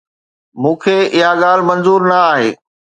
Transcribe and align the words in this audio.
مون 0.61 0.75
کي 0.81 0.95
اها 1.15 1.31
ڳالهه 1.41 1.67
منظور 1.69 2.01
نه 2.09 2.17
آهي 2.31 2.49